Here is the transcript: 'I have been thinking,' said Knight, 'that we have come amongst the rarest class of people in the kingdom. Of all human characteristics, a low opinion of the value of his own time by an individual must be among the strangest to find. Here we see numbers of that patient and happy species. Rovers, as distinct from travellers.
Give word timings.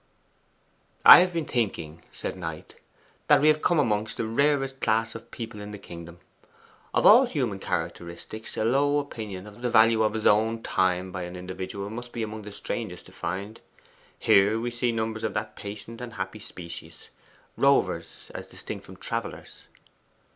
'I 1.05 1.19
have 1.19 1.31
been 1.31 1.45
thinking,' 1.45 2.01
said 2.11 2.35
Knight, 2.35 2.73
'that 3.27 3.39
we 3.39 3.49
have 3.49 3.61
come 3.61 3.77
amongst 3.77 4.17
the 4.17 4.25
rarest 4.25 4.79
class 4.79 5.13
of 5.13 5.29
people 5.29 5.61
in 5.61 5.69
the 5.69 5.77
kingdom. 5.77 6.19
Of 6.91 7.05
all 7.05 7.27
human 7.27 7.59
characteristics, 7.59 8.57
a 8.57 8.65
low 8.65 8.97
opinion 8.97 9.45
of 9.45 9.61
the 9.61 9.69
value 9.69 10.01
of 10.01 10.15
his 10.15 10.25
own 10.25 10.63
time 10.63 11.11
by 11.11 11.21
an 11.25 11.35
individual 11.35 11.91
must 11.91 12.13
be 12.13 12.23
among 12.23 12.41
the 12.41 12.51
strangest 12.51 13.05
to 13.05 13.11
find. 13.11 13.61
Here 14.17 14.59
we 14.59 14.71
see 14.71 14.91
numbers 14.91 15.23
of 15.23 15.35
that 15.35 15.55
patient 15.55 16.01
and 16.01 16.13
happy 16.13 16.39
species. 16.39 17.09
Rovers, 17.55 18.31
as 18.33 18.47
distinct 18.47 18.85
from 18.85 18.97
travellers. 18.97 19.65